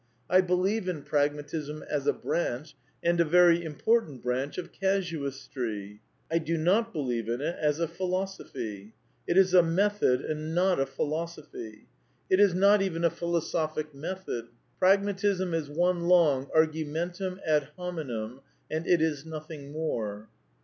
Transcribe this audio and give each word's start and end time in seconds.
I 0.31 0.41
believe 0.41 0.89
in 0.89 1.03
Prag 1.03 1.31
matism 1.31 1.83
as 1.85 2.07
a 2.07 2.11
branch, 2.13 2.73
and 3.03 3.19
a 3.19 3.23
very 3.23 3.63
important 3.63 4.23
branch 4.23 4.57
of 4.57 4.71
casu 4.71 5.19
* 5.19 5.19
istry. 5.29 5.99
I 6.31 6.39
do 6.39 6.57
not 6.57 6.91
believe 6.91 7.29
in 7.29 7.39
it 7.39 7.55
as 7.59 7.79
a 7.79 7.87
philosophy. 7.87 8.95
It 9.27 9.37
is 9.37 9.53
a 9.53 9.61
j 9.61 9.67
method 9.67 10.21
and 10.21 10.55
not 10.55 10.79
a 10.79 10.87
ph 10.87 10.95
i 11.01 11.03
l 11.03 11.09
osoph 11.11 11.53
y. 11.53 11.83
It 12.31 12.39
is 12.39 12.55
not 12.55 12.81
even 12.81 13.03
a 13.03 13.11
philosophic 13.11 13.91
viii 13.91 13.97
INTEODUCTION 13.97 14.01
method. 14.39 14.47
Pragmatism 14.79 15.53
is 15.53 15.69
one 15.69 16.07
long 16.07 16.47
argummtum 16.47 17.37
ad 17.45 17.67
%o 17.77 17.83
l 17.83 17.93
minem, 17.93 18.41
and 18.71 18.87
it 18.87 19.03
is 19.03 19.23
nothing 19.23 19.71
more. 19.71 20.29